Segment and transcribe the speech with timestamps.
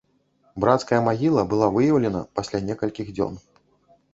[0.63, 3.39] Брацкая магіла была выяўлена пасля некалькіх дзён.